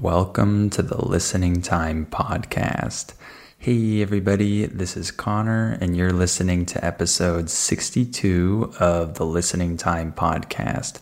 Welcome 0.00 0.70
to 0.70 0.82
the 0.82 1.04
Listening 1.04 1.60
Time 1.60 2.06
Podcast. 2.06 3.14
Hey, 3.58 4.00
everybody, 4.00 4.64
this 4.64 4.96
is 4.96 5.10
Connor, 5.10 5.76
and 5.80 5.96
you're 5.96 6.12
listening 6.12 6.66
to 6.66 6.84
episode 6.84 7.50
62 7.50 8.74
of 8.78 9.14
the 9.14 9.26
Listening 9.26 9.76
Time 9.76 10.12
Podcast. 10.12 11.00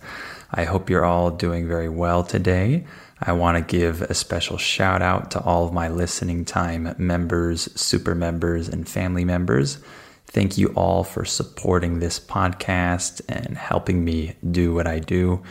I 0.51 0.65
hope 0.65 0.89
you're 0.89 1.05
all 1.05 1.31
doing 1.31 1.69
very 1.69 1.91
well 1.91 2.25
today. 2.25 2.87
I 3.21 3.33
want 3.33 3.59
to 3.59 3.79
give 3.79 4.01
a 4.01 4.15
special 4.15 4.57
shout 4.57 5.03
out 5.03 5.31
to 5.33 5.43
all 5.43 5.67
of 5.67 5.75
my 5.75 5.89
Listening 5.89 6.47
Time 6.47 6.95
members, 6.97 7.69
super 7.79 8.15
members, 8.15 8.67
and 8.67 8.89
family 8.89 9.27
members. 9.27 9.77
Thank 10.27 10.57
you 10.57 10.69
all 10.69 11.05
for 11.05 11.27
supporting 11.27 11.99
this 11.99 12.19
podcast 12.19 13.21
and 13.29 13.59
helping 13.59 14.07
me 14.07 14.37
do 14.51 14.73
what 14.73 14.87
I 14.87 15.01
do. 15.01 15.43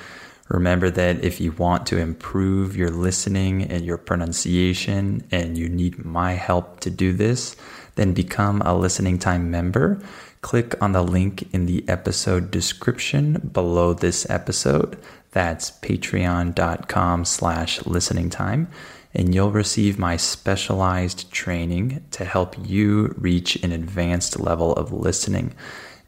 Remember 0.48 0.92
that 0.92 1.24
if 1.24 1.42
you 1.42 1.52
want 1.54 1.88
to 1.88 1.98
improve 1.98 2.78
your 2.78 2.92
listening 2.92 3.64
and 3.64 3.84
your 3.84 3.98
pronunciation 3.98 5.24
and 5.32 5.58
you 5.58 5.68
need 5.68 6.06
my 6.06 6.34
help 6.34 6.80
to 6.82 6.90
do 6.92 7.14
this, 7.14 7.56
then 7.96 8.14
become 8.14 8.62
a 8.62 8.76
listening 8.76 9.18
time 9.18 9.50
member. 9.50 10.00
Click 10.42 10.80
on 10.82 10.92
the 10.92 11.02
link 11.02 11.52
in 11.54 11.66
the 11.66 11.84
episode 11.88 12.52
description 12.52 13.50
below 13.52 13.94
this 13.94 14.30
episode. 14.30 14.98
That's 15.32 15.72
patreon.com 15.72 17.26
slash 17.26 17.84
listening 17.88 18.30
time. 18.30 18.68
And 19.16 19.34
you'll 19.34 19.52
receive 19.52 19.98
my 19.98 20.18
specialized 20.18 21.32
training 21.32 22.06
to 22.12 22.26
help 22.26 22.56
you 22.64 23.16
reach 23.18 23.56
an 23.64 23.72
advanced 23.72 24.40
level 24.40 24.74
of 24.74 24.92
listening. 24.92 25.56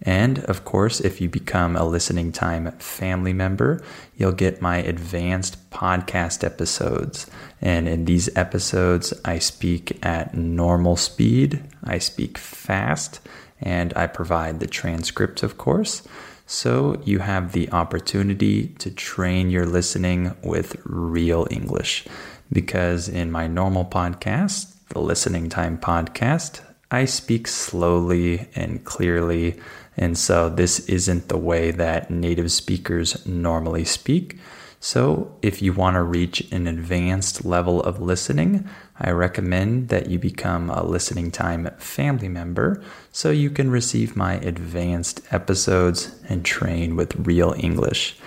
And 0.01 0.39
of 0.45 0.63
course, 0.63 0.99
if 0.99 1.19
you 1.19 1.29
become 1.29 1.75
a 1.75 1.85
listening 1.85 2.31
time 2.31 2.71
family 2.73 3.33
member, 3.33 3.81
you'll 4.15 4.31
get 4.31 4.61
my 4.61 4.77
advanced 4.77 5.69
podcast 5.71 6.43
episodes. 6.43 7.27
And 7.61 7.87
in 7.87 8.05
these 8.05 8.29
episodes, 8.35 9.13
I 9.25 9.39
speak 9.39 9.97
at 10.05 10.35
normal 10.35 10.95
speed, 10.95 11.63
I 11.83 11.97
speak 11.97 12.37
fast, 12.37 13.19
and 13.59 13.93
I 13.95 14.07
provide 14.07 14.59
the 14.59 14.67
transcript, 14.67 15.41
of 15.41 15.57
course. 15.57 16.07
So 16.45 17.01
you 17.03 17.19
have 17.19 17.51
the 17.51 17.69
opportunity 17.71 18.67
to 18.79 18.91
train 18.91 19.49
your 19.49 19.65
listening 19.65 20.35
with 20.43 20.77
real 20.85 21.47
English. 21.49 22.05
Because 22.51 23.09
in 23.09 23.31
my 23.31 23.47
normal 23.47 23.83
podcast, 23.83 24.73
the 24.89 25.01
Listening 25.01 25.49
Time 25.49 25.77
Podcast, 25.77 26.61
I 26.89 27.03
speak 27.03 27.49
slowly 27.49 28.47
and 28.55 28.85
clearly 28.85 29.59
and 29.97 30.17
so 30.17 30.47
this 30.47 30.79
isn't 30.87 31.27
the 31.27 31.37
way 31.37 31.71
that 31.71 32.11
native 32.11 32.51
speakers 32.51 33.25
normally 33.25 33.83
speak. 33.83 34.37
So 34.79 35.35
if 35.41 35.61
you 35.61 35.73
want 35.73 35.95
to 35.95 36.03
reach 36.03 36.51
an 36.51 36.67
advanced 36.67 37.43
level 37.43 37.81
of 37.81 37.99
listening, 37.99 38.69
I 38.99 39.09
recommend 39.09 39.89
that 39.89 40.07
you 40.07 40.19
become 40.19 40.69
a 40.69 40.85
listening 40.85 41.31
time 41.31 41.69
family 41.79 42.29
member 42.29 42.83
so 43.11 43.31
you 43.31 43.49
can 43.49 43.71
receive 43.71 44.15
my 44.15 44.35
advanced 44.35 45.21
episodes 45.31 46.15
and 46.29 46.45
train 46.45 46.95
with 46.95 47.27
real 47.27 47.55
English. 47.57 48.17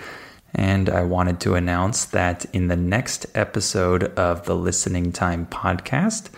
And 0.53 0.89
I 0.89 1.03
wanted 1.03 1.39
to 1.41 1.55
announce 1.55 2.03
that 2.05 2.45
in 2.53 2.67
the 2.67 2.75
next 2.75 3.25
episode 3.33 4.03
of 4.19 4.43
the 4.43 4.55
Listening 4.55 5.13
Time 5.13 5.45
podcast, 5.45 6.29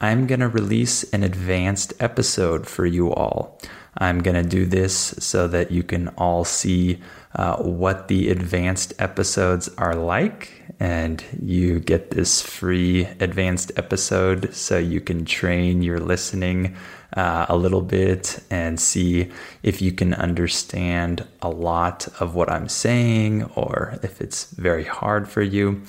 I'm 0.00 0.26
going 0.26 0.40
to 0.40 0.48
release 0.48 1.02
an 1.12 1.22
advanced 1.22 1.92
episode 2.00 2.66
for 2.66 2.86
you 2.86 3.12
all. 3.12 3.60
I'm 3.98 4.20
going 4.20 4.36
to 4.42 4.48
do 4.48 4.64
this 4.64 4.94
so 5.18 5.48
that 5.48 5.70
you 5.70 5.82
can 5.82 6.08
all 6.16 6.44
see 6.44 7.00
uh, 7.34 7.56
what 7.56 8.08
the 8.08 8.30
advanced 8.30 8.94
episodes 8.98 9.68
are 9.76 9.94
like. 9.94 10.62
And 10.80 11.22
you 11.42 11.80
get 11.80 12.10
this 12.10 12.40
free 12.40 13.06
advanced 13.20 13.72
episode 13.76 14.54
so 14.54 14.78
you 14.78 15.00
can 15.00 15.24
train 15.24 15.82
your 15.82 15.98
listening 15.98 16.76
uh, 17.16 17.46
a 17.48 17.56
little 17.56 17.80
bit 17.80 18.38
and 18.50 18.78
see 18.78 19.30
if 19.62 19.82
you 19.82 19.90
can 19.90 20.14
understand 20.14 21.26
a 21.42 21.48
lot 21.48 22.06
of 22.20 22.34
what 22.34 22.50
I'm 22.50 22.68
saying 22.68 23.44
or 23.56 23.98
if 24.02 24.20
it's 24.20 24.52
very 24.52 24.84
hard 24.84 25.28
for 25.28 25.42
you. 25.42 25.82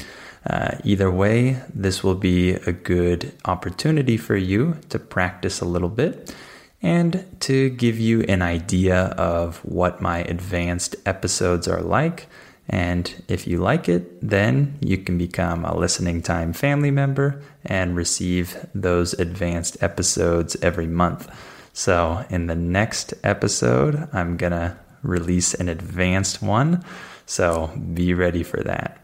Uh, 0.50 0.78
either 0.84 1.12
way, 1.12 1.62
this 1.74 2.04
will 2.04 2.16
be 2.16 2.52
a 2.52 2.72
good 2.72 3.34
opportunity 3.46 4.18
for 4.18 4.38
you 4.38 4.78
to 4.90 4.98
practice 4.98 5.62
a 5.62 5.66
little 5.66 5.90
bit 5.90 6.34
and 6.82 7.26
to 7.42 7.70
give 7.72 8.00
you 8.00 8.22
an 8.24 8.42
idea 8.42 9.08
of 9.18 9.58
what 9.66 10.02
my 10.02 10.20
advanced 10.20 10.96
episodes 11.06 11.68
are 11.68 11.82
like. 11.82 12.28
And 12.70 13.24
if 13.28 13.48
you 13.48 13.58
like 13.58 13.90
it, 13.90 14.28
then 14.28 14.78
you 14.80 14.98
can 14.98 15.18
become 15.18 15.66
a 15.66 15.76
listening 15.76 16.22
time 16.22 16.54
family 16.54 16.92
member 16.92 17.42
and 17.66 17.96
receive 17.96 18.66
those 18.76 19.14
advanced 19.14 19.82
episodes 19.82 20.56
every 20.62 20.88
month. 20.88 21.30
So, 21.74 22.26
in 22.30 22.48
the 22.48 22.56
next 22.56 23.14
episode, 23.24 24.08
I'm 24.14 24.38
going 24.38 24.52
to 24.52 24.78
release 25.02 25.54
an 25.54 25.70
advanced 25.70 26.42
one. 26.42 26.84
So, 27.26 27.68
be 27.94 28.14
ready 28.14 28.44
for 28.44 28.62
that. 28.64 28.98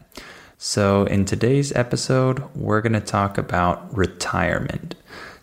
So, 0.58 1.04
in 1.04 1.24
today's 1.24 1.72
episode, 1.72 2.42
we're 2.54 2.80
going 2.80 2.92
to 2.92 3.00
talk 3.00 3.38
about 3.38 3.96
retirement. 3.96 4.94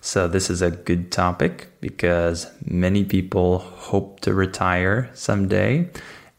So, 0.06 0.28
this 0.28 0.50
is 0.50 0.62
a 0.62 0.70
good 0.70 1.14
topic 1.14 1.70
because 1.80 2.52
many 2.66 3.06
people 3.06 3.60
hope 3.60 4.20
to 4.20 4.34
retire 4.34 5.10
someday, 5.14 5.90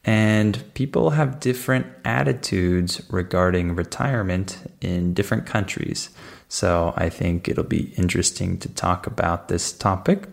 and 0.04 0.62
people 0.74 1.10
have 1.10 1.40
different 1.40 1.86
attitudes 2.04 3.00
regarding 3.08 3.74
retirement 3.74 4.58
in 4.82 5.14
different 5.14 5.46
countries. 5.46 6.10
So, 6.46 6.92
I 6.98 7.08
think 7.08 7.48
it'll 7.48 7.64
be 7.64 7.94
interesting 7.96 8.58
to 8.58 8.68
talk 8.68 9.06
about 9.06 9.48
this 9.48 9.72
topic. 9.72 10.28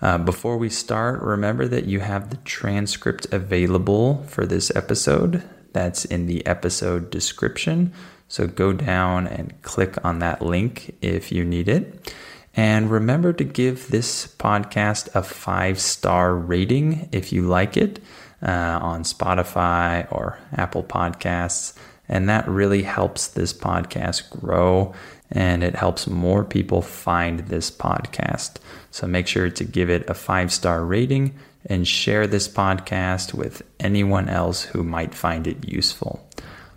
Uh, 0.00 0.18
before 0.18 0.56
we 0.56 0.70
start, 0.70 1.20
remember 1.22 1.66
that 1.66 1.86
you 1.86 1.98
have 1.98 2.30
the 2.30 2.36
transcript 2.36 3.26
available 3.32 4.22
for 4.28 4.46
this 4.46 4.70
episode. 4.76 5.42
That's 5.72 6.04
in 6.04 6.26
the 6.26 6.46
episode 6.46 7.10
description. 7.10 7.92
So 8.28 8.46
go 8.46 8.72
down 8.72 9.26
and 9.26 9.60
click 9.62 10.02
on 10.04 10.20
that 10.20 10.40
link 10.40 10.94
if 11.02 11.32
you 11.32 11.44
need 11.44 11.68
it. 11.68 12.14
And 12.56 12.90
remember 12.90 13.32
to 13.32 13.44
give 13.44 13.88
this 13.88 14.26
podcast 14.36 15.14
a 15.14 15.22
five 15.22 15.78
star 15.80 16.34
rating 16.34 17.08
if 17.12 17.32
you 17.32 17.42
like 17.42 17.76
it 17.76 18.00
uh, 18.42 18.78
on 18.82 19.04
Spotify 19.04 20.10
or 20.10 20.38
Apple 20.56 20.82
Podcasts. 20.82 21.74
And 22.08 22.28
that 22.28 22.48
really 22.48 22.82
helps 22.82 23.28
this 23.28 23.52
podcast 23.52 24.28
grow 24.40 24.94
and 25.30 25.62
it 25.62 25.76
helps 25.76 26.08
more 26.08 26.44
people 26.44 26.82
find 26.82 27.40
this 27.40 27.70
podcast. 27.70 28.56
So 28.90 29.06
make 29.06 29.28
sure 29.28 29.48
to 29.48 29.64
give 29.64 29.90
it 29.90 30.10
a 30.10 30.14
five 30.14 30.52
star 30.52 30.84
rating 30.84 31.38
and 31.66 31.86
share 31.86 32.26
this 32.26 32.48
podcast 32.48 33.34
with 33.34 33.62
anyone 33.78 34.28
else 34.28 34.62
who 34.62 34.82
might 34.82 35.14
find 35.14 35.46
it 35.46 35.68
useful. 35.68 36.26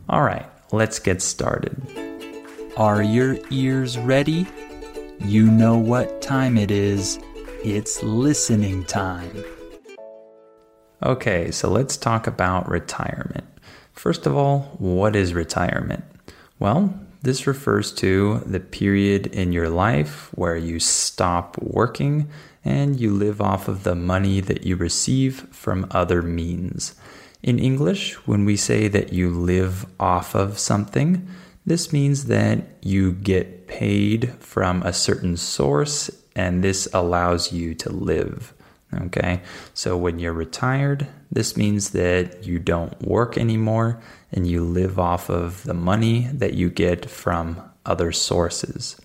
All 0.09 0.23
right, 0.23 0.45
let's 0.71 0.99
get 0.99 1.21
started. 1.21 1.75
Are 2.75 3.01
your 3.01 3.37
ears 3.49 3.97
ready? 3.97 4.47
You 5.25 5.49
know 5.49 5.77
what 5.77 6.21
time 6.21 6.57
it 6.57 6.69
is. 6.69 7.17
It's 7.63 8.03
listening 8.03 8.83
time. 8.83 9.45
Okay, 11.01 11.49
so 11.49 11.69
let's 11.69 11.95
talk 11.95 12.27
about 12.27 12.67
retirement. 12.67 13.45
First 13.93 14.25
of 14.25 14.35
all, 14.35 14.75
what 14.79 15.15
is 15.15 15.33
retirement? 15.33 16.03
Well, 16.59 16.93
this 17.21 17.47
refers 17.47 17.93
to 17.93 18.43
the 18.45 18.59
period 18.59 19.27
in 19.27 19.53
your 19.53 19.69
life 19.69 20.29
where 20.35 20.57
you 20.57 20.81
stop 20.81 21.57
working 21.61 22.29
and 22.65 22.99
you 22.99 23.13
live 23.13 23.39
off 23.39 23.69
of 23.69 23.83
the 23.83 23.95
money 23.95 24.41
that 24.41 24.65
you 24.65 24.75
receive 24.75 25.47
from 25.51 25.87
other 25.91 26.21
means. 26.21 26.95
In 27.41 27.59
English, 27.59 28.15
when 28.27 28.43
we 28.43 28.57
say 28.57 28.89
that 28.89 29.13
you 29.13 29.29
live 29.29 29.85
off 30.01 30.35
of 30.35 30.59
something, 30.59 31.29
this 31.65 31.93
means 31.93 32.25
that 32.25 32.63
you 32.81 33.13
get 33.13 33.67
paid 33.67 34.33
from 34.39 34.83
a 34.83 34.93
certain 34.93 35.37
source 35.37 36.09
and 36.35 36.63
this 36.63 36.87
allows 36.93 37.53
you 37.53 37.73
to 37.75 37.89
live. 37.89 38.53
Okay, 38.93 39.41
so 39.73 39.97
when 39.97 40.19
you're 40.19 40.33
retired, 40.33 41.07
this 41.31 41.57
means 41.57 41.91
that 41.91 42.45
you 42.45 42.59
don't 42.59 43.01
work 43.01 43.37
anymore 43.37 43.99
and 44.31 44.45
you 44.45 44.63
live 44.63 44.99
off 44.99 45.29
of 45.29 45.63
the 45.63 45.73
money 45.73 46.27
that 46.33 46.53
you 46.53 46.69
get 46.69 47.09
from 47.09 47.61
other 47.85 48.11
sources. 48.11 48.95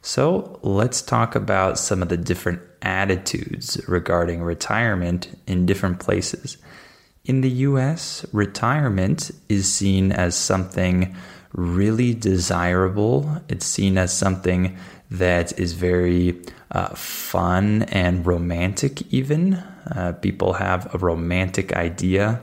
So 0.00 0.60
let's 0.62 1.02
talk 1.02 1.34
about 1.34 1.78
some 1.78 2.02
of 2.02 2.08
the 2.08 2.16
different 2.16 2.60
attitudes 2.82 3.80
regarding 3.88 4.42
retirement 4.42 5.36
in 5.46 5.66
different 5.66 6.00
places. 6.00 6.56
In 7.24 7.40
the 7.40 7.50
US, 7.50 8.26
retirement 8.32 9.30
is 9.48 9.72
seen 9.72 10.10
as 10.10 10.36
something 10.36 11.14
really 11.52 12.14
desirable. 12.14 13.42
It's 13.48 13.66
seen 13.66 13.98
as 13.98 14.16
something 14.16 14.76
that 15.10 15.58
is 15.58 15.74
very 15.74 16.40
uh, 16.70 16.88
fun 16.94 17.82
and 17.84 18.26
romantic, 18.26 19.02
even. 19.12 19.54
Uh, 19.94 20.12
people 20.20 20.54
have 20.54 20.94
a 20.94 20.98
romantic 20.98 21.74
idea 21.74 22.40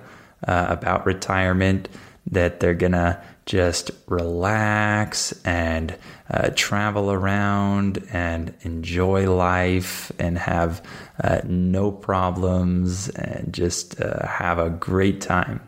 uh, 0.48 0.68
about 0.70 1.06
retirement 1.06 1.90
that 2.32 2.60
they're 2.60 2.76
gonna 2.76 3.22
just 3.46 3.90
relax 4.06 5.34
and 5.44 5.96
uh, 6.30 6.52
travel 6.56 7.12
around 7.12 8.06
and 8.12 8.54
enjoy 8.62 9.32
life 9.34 10.12
and 10.20 10.38
have 10.38 10.86
uh, 11.24 11.42
no 11.46 11.92
problems 11.92 13.10
and 13.10 13.52
just 13.52 14.00
uh, 14.00 14.28
have 14.28 14.60
a 14.60 14.70
great 14.70 15.20
time. 15.20 15.60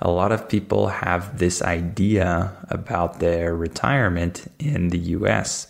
A 0.00 0.10
lot 0.10 0.32
of 0.32 0.48
people 0.48 0.88
have 0.88 1.38
this 1.38 1.62
idea 1.62 2.52
about 2.68 3.20
their 3.20 3.56
retirement 3.56 4.50
in 4.58 4.88
the 4.88 4.98
US. 4.98 5.66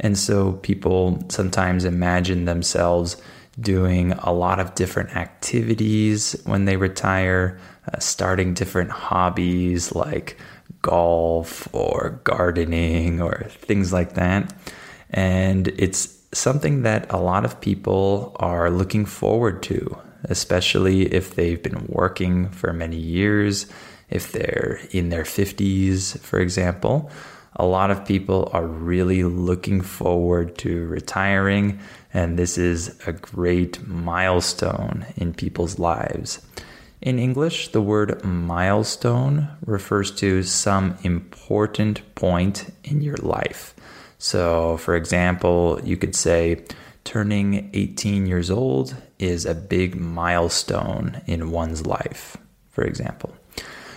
And 0.00 0.18
so 0.18 0.54
people 0.54 1.22
sometimes 1.28 1.84
imagine 1.84 2.46
themselves 2.46 3.16
doing 3.60 4.12
a 4.12 4.32
lot 4.32 4.58
of 4.58 4.74
different 4.74 5.16
activities 5.16 6.40
when 6.44 6.64
they 6.64 6.76
retire, 6.76 7.58
uh, 7.92 7.98
starting 7.98 8.54
different 8.54 8.90
hobbies 8.90 9.94
like 9.94 10.38
golf 10.82 11.68
or 11.74 12.20
gardening 12.24 13.20
or 13.20 13.46
things 13.50 13.92
like 13.92 14.14
that. 14.14 14.52
And 15.10 15.68
it's 15.68 16.16
something 16.32 16.82
that 16.82 17.12
a 17.12 17.18
lot 17.18 17.44
of 17.44 17.60
people 17.60 18.36
are 18.36 18.70
looking 18.70 19.04
forward 19.04 19.62
to, 19.64 19.98
especially 20.24 21.12
if 21.12 21.34
they've 21.34 21.62
been 21.62 21.86
working 21.88 22.50
for 22.50 22.72
many 22.72 22.96
years, 22.96 23.66
if 24.08 24.32
they're 24.32 24.80
in 24.90 25.08
their 25.08 25.24
50s, 25.24 26.18
for 26.20 26.40
example. 26.40 27.10
A 27.56 27.66
lot 27.66 27.90
of 27.90 28.06
people 28.06 28.48
are 28.52 28.66
really 28.66 29.24
looking 29.24 29.80
forward 29.80 30.56
to 30.58 30.86
retiring, 30.86 31.80
and 32.14 32.38
this 32.38 32.56
is 32.56 32.98
a 33.06 33.12
great 33.12 33.86
milestone 33.86 35.06
in 35.16 35.34
people's 35.34 35.78
lives. 35.78 36.40
In 37.00 37.18
English, 37.18 37.72
the 37.72 37.80
word 37.80 38.22
milestone 38.24 39.48
refers 39.64 40.10
to 40.16 40.42
some 40.42 40.98
important 41.02 42.14
point 42.14 42.72
in 42.84 43.00
your 43.00 43.16
life. 43.16 43.74
So, 44.18 44.76
for 44.76 44.94
example, 44.94 45.80
you 45.82 45.96
could 45.96 46.14
say 46.14 46.62
turning 47.04 47.70
18 47.72 48.26
years 48.26 48.50
old 48.50 48.94
is 49.20 49.46
a 49.46 49.54
big 49.54 49.94
milestone 49.96 51.20
in 51.26 51.50
one's 51.50 51.86
life, 51.86 52.36
for 52.70 52.84
example. 52.84 53.34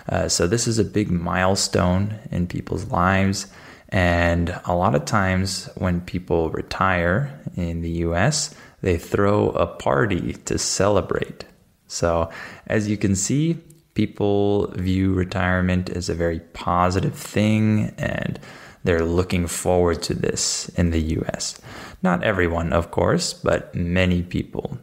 Uh, 0.09 0.27
so, 0.27 0.47
this 0.47 0.67
is 0.67 0.79
a 0.79 0.83
big 0.83 1.09
milestone 1.09 2.19
in 2.31 2.45
people's 2.45 2.85
lives. 2.91 3.47
And 3.89 4.59
a 4.65 4.75
lot 4.75 4.95
of 4.95 5.05
times 5.05 5.69
when 5.75 6.01
people 6.01 6.49
retire 6.49 7.39
in 7.55 7.81
the 7.81 7.91
US, 8.07 8.53
they 8.81 8.97
throw 8.97 9.49
a 9.49 9.67
party 9.67 10.33
to 10.45 10.57
celebrate. 10.57 11.45
So, 11.87 12.29
as 12.67 12.89
you 12.89 12.97
can 12.97 13.15
see, 13.15 13.59
people 13.93 14.71
view 14.71 15.13
retirement 15.13 15.89
as 15.89 16.09
a 16.09 16.15
very 16.15 16.39
positive 16.39 17.15
thing 17.15 17.93
and 17.97 18.39
they're 18.83 19.05
looking 19.05 19.47
forward 19.47 20.01
to 20.03 20.13
this 20.13 20.69
in 20.69 20.89
the 20.89 21.01
US. 21.17 21.61
Not 22.01 22.23
everyone, 22.23 22.73
of 22.73 22.91
course, 22.91 23.33
but 23.33 23.73
many 23.73 24.23
people. 24.23 24.77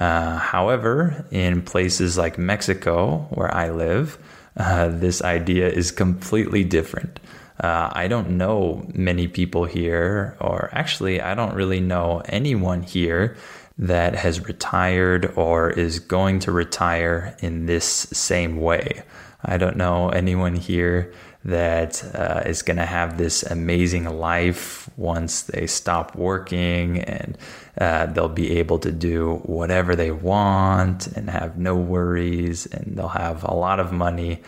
Uh, 0.00 0.38
however, 0.38 1.24
in 1.30 1.62
places 1.62 2.18
like 2.18 2.38
Mexico, 2.38 3.26
where 3.30 3.52
I 3.54 3.70
live, 3.70 4.18
uh, 4.56 4.88
this 4.88 5.22
idea 5.22 5.68
is 5.68 5.90
completely 5.90 6.64
different. 6.64 7.20
Uh, 7.60 7.88
I 7.92 8.08
don't 8.08 8.30
know 8.30 8.84
many 8.92 9.28
people 9.28 9.64
here, 9.64 10.36
or 10.40 10.70
actually, 10.72 11.20
I 11.20 11.34
don't 11.34 11.54
really 11.54 11.80
know 11.80 12.22
anyone 12.26 12.82
here 12.82 13.36
that 13.78 14.14
has 14.14 14.46
retired 14.46 15.32
or 15.36 15.70
is 15.70 15.98
going 15.98 16.40
to 16.40 16.52
retire 16.52 17.36
in 17.40 17.66
this 17.66 17.84
same 17.84 18.56
way. 18.56 19.02
I 19.44 19.58
don't 19.58 19.76
know 19.76 20.08
anyone 20.08 20.54
here 20.54 21.12
that 21.44 22.02
uh, 22.14 22.42
is 22.46 22.62
going 22.62 22.78
to 22.78 22.86
have 22.86 23.18
this 23.18 23.42
amazing 23.42 24.04
life 24.04 24.88
once 24.96 25.42
they 25.42 25.66
stop 25.66 26.16
working 26.16 27.00
and 27.00 27.36
uh, 27.78 28.06
they'll 28.06 28.28
be 28.28 28.58
able 28.58 28.78
to 28.78 28.90
do 28.90 29.36
whatever 29.44 29.94
they 29.94 30.10
want 30.10 31.06
and 31.08 31.28
have 31.28 31.58
no 31.58 31.76
worries 31.76 32.66
and 32.66 32.96
they'll 32.96 33.08
have 33.08 33.44
a 33.44 33.52
lot 33.52 33.78
of 33.78 33.92
money. 33.92 34.42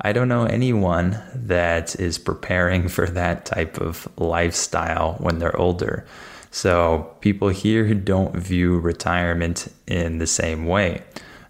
I 0.00 0.12
don't 0.12 0.28
know 0.28 0.44
anyone 0.44 1.20
that 1.34 1.98
is 2.00 2.18
preparing 2.18 2.88
for 2.96 3.06
that 3.06 3.44
type 3.46 3.78
of 3.78 4.08
lifestyle 4.18 5.14
when 5.14 5.38
they're 5.38 5.56
older. 5.56 6.06
So 6.50 7.14
people 7.20 7.48
here 7.48 7.94
don't 7.94 8.34
view 8.34 8.80
retirement 8.80 9.72
in 9.86 10.18
the 10.18 10.26
same 10.26 10.66
way. 10.66 11.04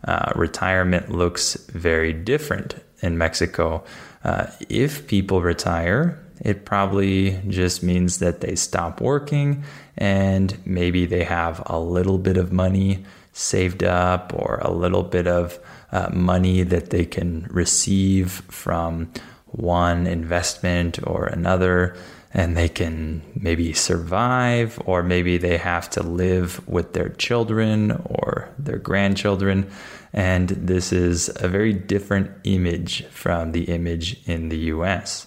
Uh, 0.04 0.32
retirement 0.34 1.10
looks 1.10 1.54
very 1.54 2.12
different 2.12 2.74
in 3.02 3.18
Mexico. 3.18 3.84
Uh, 4.24 4.46
if 4.68 5.06
people 5.06 5.42
retire, 5.42 6.18
it 6.40 6.64
probably 6.64 7.40
just 7.48 7.82
means 7.82 8.18
that 8.18 8.40
they 8.40 8.54
stop 8.54 9.00
working 9.00 9.64
and 9.96 10.58
maybe 10.64 11.06
they 11.06 11.24
have 11.24 11.62
a 11.66 11.78
little 11.78 12.18
bit 12.18 12.36
of 12.36 12.52
money 12.52 13.04
saved 13.32 13.84
up 13.84 14.32
or 14.34 14.58
a 14.62 14.70
little 14.70 15.02
bit 15.02 15.26
of 15.26 15.58
uh, 15.92 16.08
money 16.12 16.62
that 16.62 16.90
they 16.90 17.04
can 17.04 17.46
receive 17.50 18.42
from 18.48 19.10
one 19.46 20.06
investment 20.06 20.98
or 21.06 21.26
another 21.26 21.96
and 22.32 22.56
they 22.56 22.68
can 22.68 23.22
maybe 23.34 23.72
survive, 23.72 24.80
or 24.84 25.02
maybe 25.02 25.36
they 25.36 25.56
have 25.56 25.90
to 25.90 26.02
live 26.02 26.66
with 26.68 26.92
their 26.92 27.08
children 27.08 27.90
or 28.04 28.48
their 28.56 28.78
grandchildren. 28.78 29.68
And 30.12 30.48
this 30.48 30.92
is 30.92 31.30
a 31.36 31.48
very 31.48 31.72
different 31.72 32.30
image 32.44 33.04
from 33.06 33.52
the 33.52 33.64
image 33.64 34.20
in 34.26 34.48
the 34.48 34.58
US. 34.74 35.26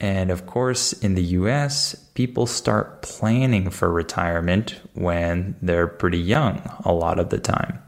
And 0.00 0.30
of 0.30 0.46
course, 0.46 0.92
in 0.94 1.14
the 1.14 1.22
US, 1.38 1.94
people 2.14 2.46
start 2.46 3.02
planning 3.02 3.70
for 3.70 3.90
retirement 3.90 4.80
when 4.94 5.56
they're 5.60 5.86
pretty 5.86 6.18
young 6.18 6.62
a 6.84 6.92
lot 6.92 7.18
of 7.18 7.28
the 7.28 7.38
time. 7.38 7.78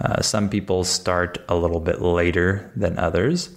Uh, 0.00 0.22
some 0.22 0.48
people 0.48 0.82
start 0.84 1.38
a 1.48 1.56
little 1.56 1.80
bit 1.80 2.00
later 2.00 2.70
than 2.74 2.98
others. 2.98 3.50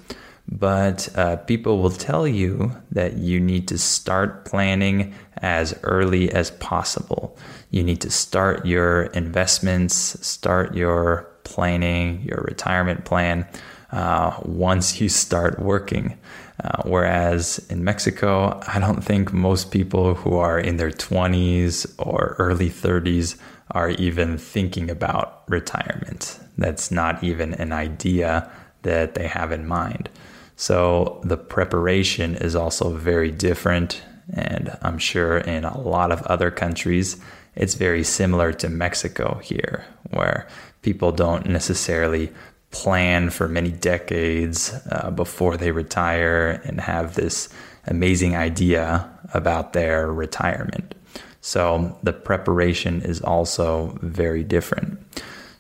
But 0.48 1.08
uh, 1.16 1.38
people 1.38 1.80
will 1.80 1.90
tell 1.90 2.28
you 2.28 2.76
that 2.92 3.18
you 3.18 3.40
need 3.40 3.68
to 3.70 3.78
start 3.78 4.44
planning 4.44 5.14
as 5.38 5.78
early 5.84 6.32
as 6.32 6.52
possible. 6.52 7.38
You 7.72 7.84
need 7.84 8.02
to 8.02 8.12
start 8.12 8.66
your 8.66 9.04
investments, 9.04 9.96
start 10.26 10.76
your 10.76 11.33
planning, 11.44 12.22
your 12.24 12.44
retirement 12.48 13.06
plan 13.06 13.48
uh, 13.92 14.40
once 14.44 15.00
you 15.00 15.10
start 15.10 15.60
working. 15.60 16.18
Uh, 16.64 16.82
whereas 16.86 17.60
in 17.70 17.84
Mexico, 17.84 18.60
I 18.68 18.80
don't 18.80 19.04
think 19.04 19.34
most 19.34 19.72
people 19.72 20.16
who 20.16 20.38
are 20.38 20.60
in 20.60 20.78
their 20.78 20.92
20s 20.92 21.94
or 21.98 22.36
early 22.40 22.70
30s 22.70 23.38
are 23.72 23.90
even 23.92 24.38
thinking 24.38 24.90
about 24.90 25.44
retirement. 25.48 26.40
That's 26.58 26.92
not 26.92 27.24
even 27.24 27.54
an 27.56 27.72
idea 27.72 28.50
that 28.84 29.16
they 29.16 29.28
have 29.28 29.52
in 29.52 29.68
mind. 29.68 30.10
So 30.56 31.20
the 31.24 31.38
preparation 31.38 32.36
is 32.36 32.56
also 32.56 32.96
very 32.96 33.32
different. 33.32 34.02
And 34.34 34.78
I'm 34.82 35.00
sure 35.00 35.38
in 35.38 35.66
a 35.66 35.80
lot 35.80 36.12
of 36.12 36.22
other 36.24 36.52
countries, 36.52 37.18
it's 37.56 37.76
very 37.76 38.04
similar 38.04 38.54
to 38.54 38.70
Mexico 38.70 39.40
here, 39.44 39.86
where 40.12 40.48
people 40.84 41.12
don't 41.12 41.48
necessarily 41.48 42.32
plan 42.70 43.30
for 43.30 43.48
many 43.48 43.72
decades 43.72 44.74
uh, 44.92 45.10
before 45.12 45.58
they 45.58 45.72
retire 45.72 46.62
and 46.66 46.80
have 46.80 47.16
this 47.16 47.50
amazing 47.88 48.36
idea 48.36 49.10
about 49.34 49.74
their 49.74 50.12
retirement. 50.12 50.96
So 51.42 51.98
the 52.04 52.14
preparation 52.14 53.02
is 53.02 53.22
also 53.22 53.98
very 54.02 54.44
different. 54.44 55.00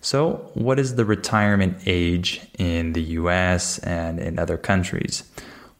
So, 0.01 0.51
what 0.53 0.79
is 0.79 0.95
the 0.95 1.05
retirement 1.05 1.77
age 1.85 2.41
in 2.59 2.91
the 2.91 3.01
US 3.19 3.79
and 3.79 4.19
in 4.19 4.37
other 4.37 4.57
countries? 4.57 5.23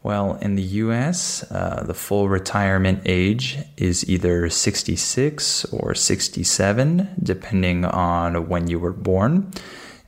Well, 0.03 0.35
in 0.41 0.55
the 0.55 0.63
US, 0.83 1.49
uh, 1.49 1.85
the 1.87 1.93
full 1.93 2.27
retirement 2.27 3.03
age 3.05 3.57
is 3.77 4.07
either 4.09 4.49
66 4.49 5.63
or 5.71 5.95
67, 5.95 7.07
depending 7.23 7.85
on 7.85 8.49
when 8.49 8.67
you 8.67 8.79
were 8.79 8.91
born. 8.91 9.53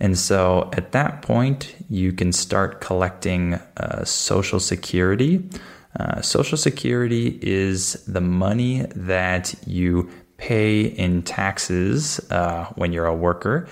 And 0.02 0.20
so 0.20 0.70
at 0.74 0.92
that 0.92 1.22
point, 1.22 1.74
you 1.90 2.12
can 2.12 2.34
start 2.34 2.82
collecting 2.82 3.54
uh, 3.54 4.04
Social 4.04 4.60
Security. 4.60 5.50
Uh, 5.98 6.22
Social 6.22 6.58
Security 6.58 7.40
is 7.42 7.94
the 8.06 8.20
money 8.20 8.86
that 8.98 9.56
you 9.66 10.12
pay 10.36 10.82
in 10.82 11.24
taxes 11.24 12.20
uh, 12.32 12.66
when 12.76 12.92
you're 12.92 13.06
a 13.06 13.16
worker 13.16 13.66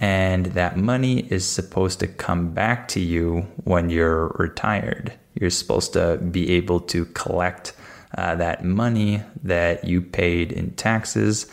and 0.00 0.46
that 0.46 0.76
money 0.76 1.20
is 1.32 1.44
supposed 1.44 2.00
to 2.00 2.06
come 2.06 2.50
back 2.50 2.88
to 2.88 3.00
you 3.00 3.40
when 3.64 3.90
you're 3.90 4.28
retired. 4.38 5.12
You're 5.40 5.50
supposed 5.50 5.92
to 5.92 6.16
be 6.16 6.50
able 6.52 6.80
to 6.80 7.04
collect 7.06 7.72
uh, 8.16 8.34
that 8.36 8.64
money 8.64 9.22
that 9.42 9.84
you 9.84 10.00
paid 10.00 10.52
in 10.52 10.72
taxes 10.72 11.46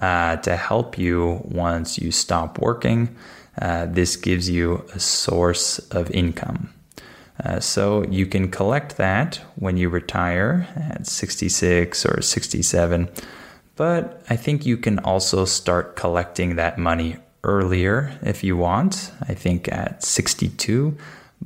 uh, 0.00 0.36
to 0.36 0.56
help 0.56 0.98
you 0.98 1.40
once 1.44 1.98
you 1.98 2.12
stop 2.12 2.58
working. 2.58 3.14
Uh, 3.60 3.86
this 3.86 4.16
gives 4.16 4.48
you 4.48 4.84
a 4.94 5.00
source 5.00 5.78
of 5.90 6.10
income. 6.10 6.72
Uh, 7.44 7.60
so 7.60 8.04
you 8.04 8.26
can 8.26 8.50
collect 8.50 8.96
that 8.96 9.40
when 9.56 9.76
you 9.76 9.88
retire 9.88 10.68
at 10.76 11.06
66 11.06 12.06
or 12.06 12.22
67. 12.22 13.08
But 13.76 14.22
I 14.28 14.36
think 14.36 14.64
you 14.66 14.76
can 14.76 14.98
also 15.00 15.44
start 15.44 15.96
collecting 15.96 16.56
that 16.56 16.78
money 16.78 17.16
earlier 17.42 18.16
if 18.22 18.44
you 18.44 18.56
want. 18.56 19.10
I 19.22 19.34
think 19.34 19.68
at 19.72 20.04
62, 20.04 20.96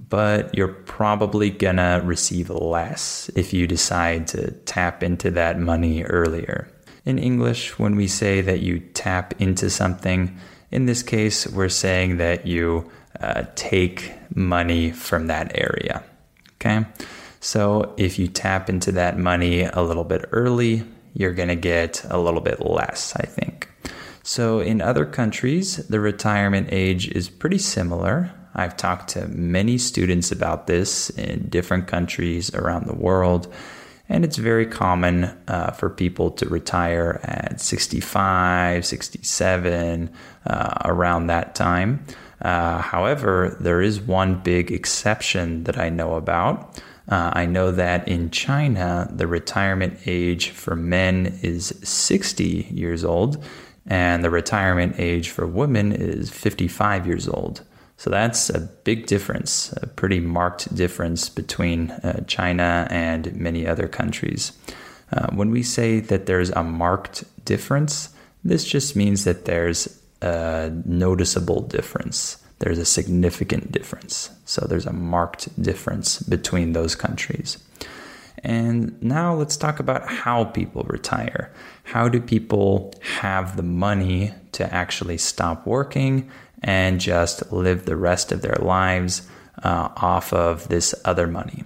but 0.09 0.55
you're 0.55 0.69
probably 0.69 1.51
gonna 1.51 2.03
receive 2.05 2.51
less 2.51 3.31
if 3.35 3.53
you 3.53 3.67
decide 3.67 4.29
to 4.29 4.51
tap 4.51 5.03
into 5.03 5.31
that 5.33 5.59
money 5.59 6.03
earlier. 6.05 6.69
In 7.05 7.19
English, 7.19 7.79
when 7.79 7.97
we 7.97 8.09
say 8.09 8.41
that 8.41 8.61
you 8.61 8.81
tap 8.81 9.35
into 9.41 9.71
something, 9.71 10.37
in 10.71 10.87
this 10.87 11.03
case, 11.03 11.47
we're 11.47 11.69
saying 11.69 12.17
that 12.17 12.47
you 12.47 12.91
uh, 13.21 13.45
take 13.55 14.13
money 14.35 14.91
from 14.91 15.29
that 15.29 15.53
area. 15.55 16.03
Okay. 16.55 16.85
So 17.41 17.95
if 17.97 18.19
you 18.19 18.27
tap 18.27 18.69
into 18.69 18.91
that 18.93 19.19
money 19.19 19.63
a 19.63 19.83
little 19.83 20.05
bit 20.05 20.25
early, 20.33 20.83
you're 21.15 21.33
going 21.33 21.49
to 21.49 21.57
get 21.57 22.05
a 22.11 22.19
little 22.19 22.41
bit 22.41 22.61
less, 22.61 23.15
I 23.17 23.25
think. 23.25 23.71
So 24.23 24.59
in 24.59 24.83
other 24.83 25.07
countries, 25.07 25.77
the 25.87 26.01
retirement 26.01 26.69
age 26.73 27.09
is 27.09 27.29
pretty 27.29 27.59
similar. 27.59 28.33
I've 28.57 28.77
talked 28.77 29.11
to 29.11 29.29
many 29.29 29.77
students 29.77 30.33
about 30.33 30.67
this 30.67 31.11
in 31.11 31.49
different 31.49 31.87
countries 31.87 32.53
around 32.55 32.87
the 32.87 32.95
world, 32.95 33.53
and 34.09 34.25
it's 34.25 34.39
very 34.39 34.67
common 34.67 35.25
uh, 35.47 35.73
for 35.73 35.91
people 35.91 36.31
to 36.33 36.49
retire 36.49 37.21
at 37.23 37.61
65, 37.61 38.87
67, 38.87 40.11
uh, 40.47 40.75
around 40.85 41.27
that 41.27 41.55
time. 41.55 42.05
Uh, 42.41 42.79
however, 42.79 43.57
there 43.61 43.83
is 43.83 44.01
one 44.01 44.41
big 44.41 44.73
exception 44.73 45.65
that 45.65 45.79
I 45.79 45.91
know 45.91 46.15
about. 46.15 46.81
Uh, 47.09 47.31
I 47.35 47.47
know 47.47 47.71
that 47.73 48.09
in 48.09 48.31
China, 48.31 49.09
the 49.13 49.27
retirement 49.27 49.99
age 50.07 50.51
for 50.51 50.75
men 50.75 51.39
is 51.43 51.79
60 51.83 52.69
years 52.71 53.05
old, 53.05 53.45
and 53.87 54.25
the 54.25 54.31
retirement 54.31 54.97
age 54.99 55.31
for 55.31 55.47
women 55.47 55.93
is 55.93 56.31
55 56.31 57.07
years 57.07 57.29
old. 57.29 57.63
So 57.97 58.11
that's 58.11 58.51
a 58.51 58.61
big 58.61 59.07
difference, 59.07 59.73
a 59.81 59.87
pretty 59.87 60.21
marked 60.21 60.75
difference 60.75 61.29
between 61.29 61.91
uh, 61.91 62.25
China 62.27 62.87
and 62.91 63.35
many 63.35 63.67
other 63.67 63.89
countries. 63.89 64.53
Uh, 65.13 65.29
when 65.33 65.51
we 65.51 65.63
say 65.63 66.01
that 66.01 66.27
there's 66.27 66.51
a 66.51 66.63
marked 66.63 67.25
difference, 67.45 68.11
this 68.45 68.65
just 68.65 68.97
means 68.97 69.25
that 69.25 69.47
there's 69.47 70.01
a 70.21 70.71
noticeable 70.85 71.63
difference. 71.63 72.39
There's 72.59 72.79
a 72.79 72.85
significant 72.85 73.73
difference. 73.73 74.31
So 74.45 74.67
there's 74.67 74.87
a 74.87 74.93
marked 74.93 75.61
difference 75.61 76.21
between 76.21 76.73
those 76.73 76.95
countries. 76.95 77.59
And 78.43 79.01
now 79.03 79.35
let's 79.35 79.57
talk 79.57 79.81
about 79.81 80.09
how 80.09 80.45
people 80.45 80.85
retire. 80.85 81.53
How 81.85 82.09
do 82.09 82.21
people 82.21 82.93
have 83.01 83.57
the 83.57 83.63
money 83.63 84.33
to 84.53 84.73
actually 84.73 85.19
stop 85.19 85.67
working 85.67 86.31
and 86.67 87.01
just 87.01 87.51
live 87.53 87.87
the 87.87 87.97
rest 87.97 88.33
of 88.33 88.43
their 88.43 88.59
lives 88.61 89.23
uh, 89.63 89.89
off 89.97 90.33
of 90.33 90.69
this 90.69 90.95
other 91.05 91.27
money? 91.27 91.65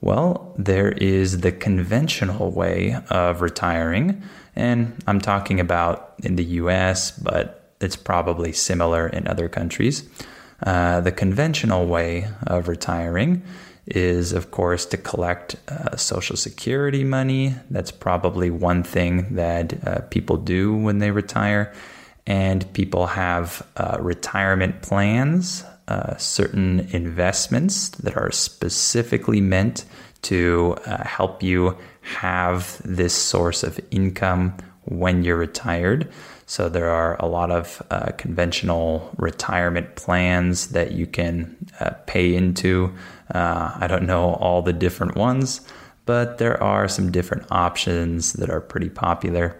Well, 0.00 0.54
there 0.56 0.92
is 0.92 1.40
the 1.40 1.50
conventional 1.50 2.52
way 2.52 2.96
of 3.10 3.42
retiring, 3.42 4.22
and 4.54 4.96
I'm 5.08 5.20
talking 5.20 5.58
about 5.58 6.14
in 6.22 6.36
the 6.36 6.44
US, 6.44 7.10
but 7.10 7.74
it's 7.80 7.96
probably 7.96 8.52
similar 8.52 9.08
in 9.08 9.26
other 9.26 9.48
countries. 9.48 10.08
Uh, 10.64 11.00
the 11.00 11.12
conventional 11.12 11.86
way 11.86 12.28
of 12.46 12.68
retiring 12.68 13.42
is, 13.86 14.32
of 14.32 14.50
course, 14.50 14.86
to 14.86 14.96
collect 14.96 15.56
uh, 15.68 15.96
Social 15.96 16.36
Security 16.36 17.02
money. 17.02 17.54
That's 17.70 17.90
probably 17.90 18.50
one 18.50 18.82
thing 18.82 19.34
that 19.34 19.86
uh, 19.86 20.00
people 20.10 20.36
do 20.36 20.76
when 20.76 20.98
they 20.98 21.10
retire 21.10 21.72
and 22.28 22.70
people 22.74 23.06
have 23.06 23.66
uh, 23.78 23.96
retirement 23.98 24.82
plans, 24.82 25.64
uh, 25.88 26.14
certain 26.18 26.80
investments 26.92 27.88
that 27.88 28.18
are 28.18 28.30
specifically 28.30 29.40
meant 29.40 29.86
to 30.20 30.76
uh, 30.84 31.02
help 31.04 31.42
you 31.42 31.74
have 32.02 32.80
this 32.84 33.14
source 33.14 33.62
of 33.62 33.80
income 33.90 34.54
when 34.84 35.24
you're 35.24 35.38
retired. 35.38 36.06
So 36.44 36.68
there 36.68 36.90
are 36.90 37.16
a 37.18 37.26
lot 37.26 37.50
of 37.50 37.82
uh, 37.90 38.12
conventional 38.18 39.10
retirement 39.16 39.96
plans 39.96 40.68
that 40.68 40.92
you 40.92 41.06
can 41.06 41.56
uh, 41.80 41.92
pay 42.06 42.34
into. 42.34 42.94
Uh, 43.34 43.72
I 43.74 43.86
don't 43.86 44.04
know 44.04 44.34
all 44.34 44.60
the 44.60 44.74
different 44.74 45.16
ones, 45.16 45.62
but 46.04 46.36
there 46.36 46.62
are 46.62 46.88
some 46.88 47.10
different 47.10 47.46
options 47.50 48.34
that 48.34 48.50
are 48.50 48.60
pretty 48.60 48.90
popular. 48.90 49.58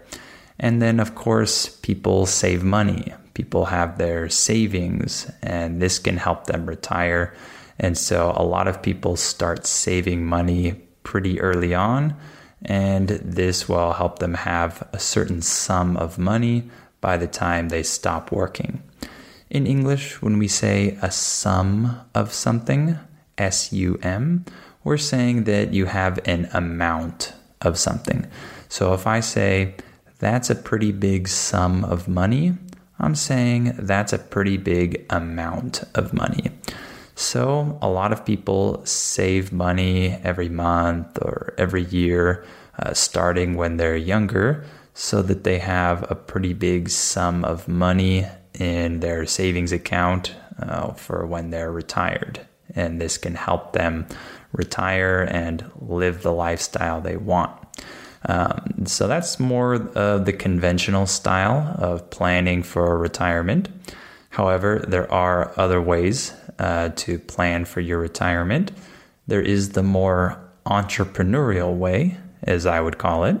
And 0.59 0.81
then, 0.81 0.99
of 0.99 1.15
course, 1.15 1.69
people 1.69 2.25
save 2.25 2.63
money. 2.63 3.13
People 3.33 3.65
have 3.65 3.97
their 3.97 4.27
savings, 4.27 5.31
and 5.41 5.81
this 5.81 5.99
can 5.99 6.17
help 6.17 6.45
them 6.45 6.65
retire. 6.65 7.33
And 7.79 7.97
so, 7.97 8.33
a 8.35 8.43
lot 8.43 8.67
of 8.67 8.81
people 8.81 9.15
start 9.15 9.65
saving 9.65 10.25
money 10.25 10.81
pretty 11.03 11.39
early 11.39 11.73
on, 11.73 12.15
and 12.61 13.07
this 13.07 13.69
will 13.69 13.93
help 13.93 14.19
them 14.19 14.33
have 14.33 14.85
a 14.91 14.99
certain 14.99 15.41
sum 15.41 15.95
of 15.95 16.17
money 16.17 16.69
by 16.99 17.15
the 17.15 17.27
time 17.27 17.69
they 17.69 17.83
stop 17.83 18.31
working. 18.31 18.83
In 19.49 19.65
English, 19.65 20.21
when 20.21 20.37
we 20.37 20.49
say 20.49 20.97
a 21.01 21.09
sum 21.09 22.01
of 22.13 22.33
something, 22.33 22.99
S 23.37 23.71
U 23.71 23.97
M, 24.03 24.43
we're 24.83 24.97
saying 24.97 25.45
that 25.45 25.73
you 25.73 25.85
have 25.85 26.19
an 26.25 26.49
amount 26.53 27.33
of 27.61 27.79
something. 27.79 28.27
So 28.67 28.93
if 28.93 29.07
I 29.07 29.21
say, 29.21 29.75
that's 30.19 30.49
a 30.49 30.55
pretty 30.55 30.91
big 30.91 31.27
sum 31.27 31.83
of 31.85 32.07
money. 32.07 32.53
I'm 32.99 33.15
saying 33.15 33.75
that's 33.79 34.13
a 34.13 34.19
pretty 34.19 34.57
big 34.57 35.05
amount 35.09 35.83
of 35.95 36.13
money. 36.13 36.51
So, 37.15 37.77
a 37.81 37.89
lot 37.89 38.13
of 38.13 38.25
people 38.25 38.85
save 38.85 39.51
money 39.51 40.17
every 40.23 40.47
month 40.47 41.17
or 41.21 41.53
every 41.57 41.83
year, 41.83 42.45
uh, 42.77 42.93
starting 42.93 43.55
when 43.55 43.77
they're 43.77 43.97
younger, 43.97 44.65
so 44.93 45.21
that 45.23 45.43
they 45.43 45.59
have 45.59 46.09
a 46.09 46.15
pretty 46.15 46.53
big 46.53 46.89
sum 46.89 47.43
of 47.43 47.67
money 47.67 48.25
in 48.53 48.99
their 48.99 49.25
savings 49.25 49.71
account 49.71 50.35
uh, 50.61 50.93
for 50.93 51.25
when 51.25 51.49
they're 51.49 51.71
retired. 51.71 52.45
And 52.75 53.01
this 53.01 53.17
can 53.17 53.35
help 53.35 53.73
them 53.73 54.05
retire 54.51 55.27
and 55.29 55.69
live 55.79 56.21
the 56.21 56.33
lifestyle 56.33 57.01
they 57.01 57.17
want. 57.17 57.58
Um, 58.25 58.85
so 58.85 59.07
that's 59.07 59.39
more 59.39 59.75
of 59.75 60.25
the 60.25 60.33
conventional 60.33 61.07
style 61.07 61.75
of 61.77 62.09
planning 62.09 62.63
for 62.63 62.97
retirement. 62.97 63.69
However, 64.31 64.83
there 64.87 65.11
are 65.11 65.53
other 65.57 65.81
ways 65.81 66.33
uh, 66.59 66.89
to 66.97 67.17
plan 67.19 67.65
for 67.65 67.79
your 67.79 67.99
retirement. 67.99 68.71
There 69.27 69.41
is 69.41 69.71
the 69.71 69.83
more 69.83 70.37
entrepreneurial 70.65 71.75
way, 71.75 72.17
as 72.43 72.65
I 72.65 72.81
would 72.81 72.97
call 72.97 73.23
it. 73.23 73.37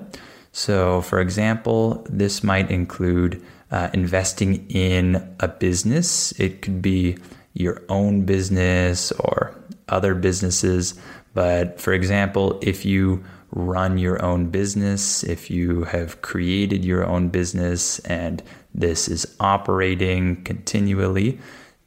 So, 0.51 1.01
for 1.01 1.19
example, 1.19 2.05
this 2.09 2.43
might 2.43 2.71
include 2.71 3.43
uh, 3.71 3.89
investing 3.93 4.67
in 4.69 5.35
a 5.39 5.47
business. 5.47 6.31
It 6.39 6.61
could 6.61 6.81
be 6.81 7.17
your 7.53 7.81
own 7.89 8.25
business 8.25 9.11
or 9.11 9.55
other 9.87 10.15
businesses. 10.15 10.99
But 11.33 11.79
for 11.79 11.93
example, 11.93 12.59
if 12.61 12.85
you 12.85 13.23
run 13.51 13.97
your 13.97 14.23
own 14.23 14.49
business, 14.49 15.23
if 15.23 15.49
you 15.49 15.83
have 15.85 16.21
created 16.21 16.85
your 16.85 17.05
own 17.05 17.29
business 17.29 17.99
and 17.99 18.43
this 18.73 19.07
is 19.07 19.35
operating 19.39 20.43
continually, 20.43 21.39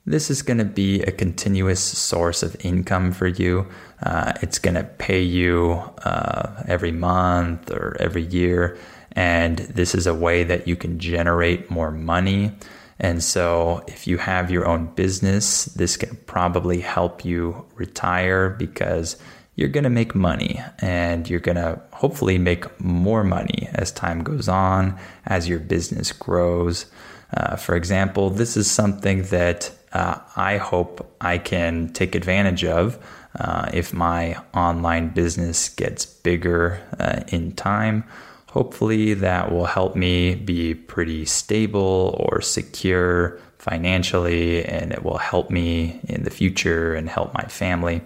this 0.05 0.31
is 0.31 0.43
going 0.43 0.59
to 0.59 0.65
be 0.65 1.01
a 1.03 1.13
continuous 1.13 1.81
source 1.81 2.43
of 2.43 2.57
income 2.65 3.13
for 3.13 3.29
you. 3.29 3.67
Uh, 4.03 4.33
it's 4.43 4.59
going 4.59 4.75
to 4.75 4.83
pay 4.83 5.23
you 5.23 5.73
uh, 6.05 6.65
every 6.67 6.91
month 6.91 7.71
or 7.71 7.97
every 8.01 8.23
year. 8.23 8.77
And 9.13 9.59
this 9.59 9.95
is 9.95 10.07
a 10.07 10.15
way 10.15 10.43
that 10.43 10.67
you 10.67 10.75
can 10.75 10.99
generate 10.99 11.71
more 11.71 11.93
money. 11.93 12.53
And 12.99 13.23
so, 13.23 13.85
if 13.89 14.07
you 14.07 14.19
have 14.19 14.51
your 14.51 14.67
own 14.67 14.87
business, 14.95 15.67
this 15.67 15.97
can 15.97 16.17
probably 16.27 16.81
help 16.81 17.25
you 17.25 17.67
retire 17.75 18.51
because 18.51 19.17
you're 19.55 19.69
going 19.69 19.85
to 19.85 19.91
make 19.91 20.15
money 20.15 20.61
and 20.81 21.29
you're 21.29 21.41
going 21.41 21.57
to 21.57 21.81
hopefully 21.93 22.39
make 22.39 22.81
more 22.81 23.23
money 23.23 23.69
as 23.75 23.93
time 23.93 24.23
goes 24.23 24.49
on, 24.49 24.99
as 25.27 25.49
your 25.49 25.59
business 25.59 26.13
grows. 26.13 26.87
Uh, 27.35 27.57
for 27.57 27.77
example, 27.77 28.31
this 28.31 28.57
is 28.57 28.71
something 28.71 29.23
that 29.25 29.71
uh, 29.93 30.19
I 30.37 30.57
hope 30.57 31.15
I 31.21 31.39
can 31.39 31.93
take 31.93 32.15
advantage 32.15 32.65
of 32.65 32.99
uh, 33.39 33.71
if 33.73 33.93
my 33.93 34.37
online 34.55 35.09
business 35.09 35.69
gets 35.69 36.07
bigger 36.07 36.81
uh, 36.99 37.23
in 37.29 37.53
time. 37.53 38.05
Hopefully, 38.49 39.15
that 39.15 39.51
will 39.51 39.65
help 39.65 39.97
me 39.97 40.35
be 40.35 40.75
pretty 40.75 41.25
stable 41.25 42.15
or 42.21 42.43
secure 42.43 43.39
financially, 43.59 44.63
and 44.65 44.93
it 44.93 45.03
will 45.03 45.19
help 45.19 45.49
me 45.49 46.01
in 46.05 46.25
the 46.25 46.31
future 46.31 46.95
and 46.95 47.09
help 47.09 47.33
my 47.33 47.45
family. 47.45 48.03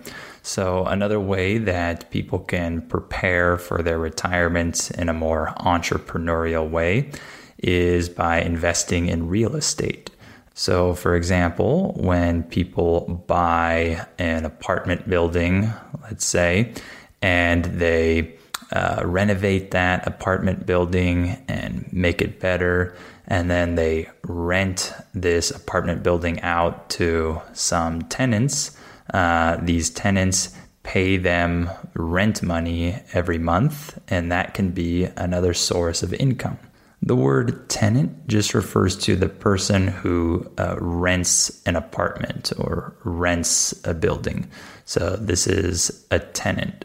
So, 0.46 0.84
another 0.84 1.18
way 1.18 1.58
that 1.58 2.08
people 2.12 2.38
can 2.38 2.82
prepare 2.82 3.58
for 3.58 3.82
their 3.82 3.98
retirement 3.98 4.92
in 4.92 5.08
a 5.08 5.12
more 5.12 5.52
entrepreneurial 5.58 6.70
way 6.70 7.10
is 7.58 8.08
by 8.08 8.42
investing 8.42 9.08
in 9.08 9.28
real 9.28 9.56
estate. 9.56 10.08
So, 10.54 10.94
for 10.94 11.16
example, 11.16 11.94
when 11.96 12.44
people 12.44 13.24
buy 13.26 14.06
an 14.20 14.44
apartment 14.44 15.10
building, 15.10 15.72
let's 16.04 16.24
say, 16.24 16.74
and 17.20 17.64
they 17.64 18.36
uh, 18.70 19.02
renovate 19.04 19.72
that 19.72 20.06
apartment 20.06 20.64
building 20.64 21.44
and 21.48 21.92
make 21.92 22.22
it 22.22 22.38
better, 22.38 22.96
and 23.26 23.50
then 23.50 23.74
they 23.74 24.10
rent 24.22 24.94
this 25.12 25.50
apartment 25.50 26.04
building 26.04 26.40
out 26.42 26.88
to 26.90 27.42
some 27.52 28.02
tenants 28.02 28.75
uh, 29.12 29.56
these 29.62 29.90
tenants 29.90 30.56
pay 30.82 31.16
them 31.16 31.68
rent 31.94 32.42
money 32.42 32.96
every 33.12 33.38
month, 33.38 33.98
and 34.08 34.30
that 34.30 34.54
can 34.54 34.70
be 34.70 35.04
another 35.16 35.52
source 35.52 36.02
of 36.02 36.14
income. 36.14 36.58
The 37.02 37.16
word 37.16 37.68
tenant 37.68 38.26
just 38.26 38.54
refers 38.54 38.96
to 38.98 39.16
the 39.16 39.28
person 39.28 39.88
who 39.88 40.50
uh, 40.58 40.76
rents 40.78 41.62
an 41.66 41.76
apartment 41.76 42.52
or 42.58 42.96
rents 43.04 43.78
a 43.84 43.94
building. 43.94 44.48
So 44.84 45.16
this 45.16 45.46
is 45.46 46.06
a 46.10 46.18
tenant. 46.18 46.84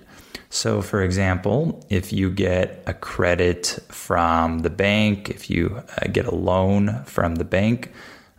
So, 0.49 0.81
for 0.81 1.01
example, 1.01 1.85
if 1.89 2.11
you 2.11 2.29
get 2.29 2.83
a 2.85 2.93
credit 2.93 3.79
from 3.87 4.59
the 4.59 4.69
bank, 4.69 5.29
if 5.29 5.49
you 5.49 5.81
uh, 5.97 6.07
get 6.11 6.25
a 6.25 6.35
loan 6.35 7.03
from 7.05 7.35
the 7.35 7.45
bank, 7.45 7.91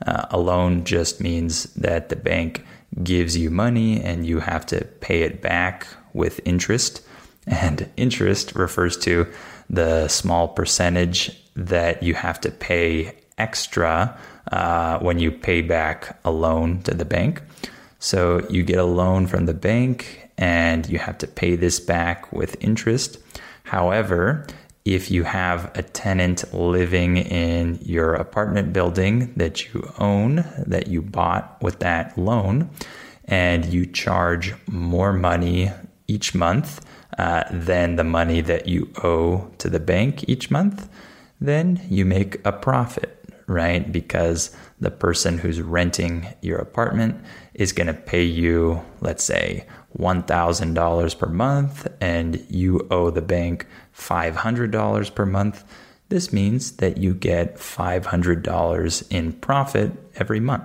uh, 0.06 0.26
a 0.30 0.38
loan 0.38 0.84
just 0.84 1.22
means 1.22 1.64
that 1.74 2.10
the 2.10 2.16
bank 2.16 2.66
gives 3.02 3.36
you 3.36 3.50
money 3.50 4.00
and 4.00 4.26
you 4.26 4.40
have 4.40 4.66
to 4.66 4.84
pay 5.00 5.22
it 5.22 5.40
back 5.40 5.86
with 6.12 6.40
interest. 6.44 7.02
And 7.46 7.90
interest 7.96 8.54
refers 8.54 8.96
to 8.98 9.26
the 9.68 10.08
small 10.08 10.48
percentage 10.48 11.38
that 11.56 12.02
you 12.02 12.14
have 12.14 12.40
to 12.42 12.50
pay 12.50 13.16
extra 13.38 14.16
uh, 14.50 14.98
when 14.98 15.18
you 15.18 15.30
pay 15.30 15.62
back 15.62 16.18
a 16.24 16.30
loan 16.30 16.82
to 16.82 16.94
the 16.94 17.04
bank. 17.04 17.42
So 17.98 18.46
you 18.50 18.62
get 18.62 18.78
a 18.78 18.84
loan 18.84 19.26
from 19.26 19.46
the 19.46 19.54
bank 19.54 20.30
and 20.38 20.88
you 20.88 20.98
have 20.98 21.18
to 21.18 21.26
pay 21.26 21.56
this 21.56 21.80
back 21.80 22.32
with 22.32 22.56
interest. 22.60 23.18
However, 23.64 24.46
if 24.84 25.10
you 25.10 25.22
have 25.22 25.70
a 25.76 25.82
tenant 25.82 26.52
living 26.52 27.16
in 27.16 27.78
your 27.82 28.14
apartment 28.14 28.72
building 28.72 29.32
that 29.36 29.72
you 29.72 29.88
own, 29.98 30.44
that 30.66 30.88
you 30.88 31.02
bought 31.02 31.60
with 31.62 31.78
that 31.78 32.16
loan, 32.18 32.68
and 33.26 33.64
you 33.66 33.86
charge 33.86 34.54
more 34.66 35.12
money 35.12 35.70
each 36.08 36.34
month 36.34 36.84
uh, 37.18 37.44
than 37.50 37.96
the 37.96 38.04
money 38.04 38.40
that 38.40 38.66
you 38.66 38.90
owe 39.04 39.48
to 39.58 39.70
the 39.70 39.80
bank 39.80 40.28
each 40.28 40.50
month, 40.50 40.88
then 41.40 41.80
you 41.88 42.04
make 42.04 42.44
a 42.44 42.52
profit, 42.52 43.24
right? 43.46 43.92
Because 43.92 44.54
the 44.80 44.90
person 44.90 45.38
who's 45.38 45.60
renting 45.60 46.26
your 46.40 46.58
apartment 46.58 47.22
is 47.54 47.72
going 47.72 47.86
to 47.86 47.94
pay 47.94 48.22
you, 48.22 48.82
let's 49.00 49.22
say, 49.22 49.66
$1,000 49.98 51.18
per 51.18 51.26
month 51.28 51.86
and 52.00 52.44
you 52.48 52.86
owe 52.90 53.10
the 53.10 53.22
bank 53.22 53.66
$500 53.96 55.14
per 55.14 55.26
month, 55.26 55.64
this 56.08 56.32
means 56.32 56.72
that 56.72 56.98
you 56.98 57.14
get 57.14 57.56
$500 57.56 59.06
in 59.10 59.32
profit 59.32 59.92
every 60.16 60.40
month. 60.40 60.64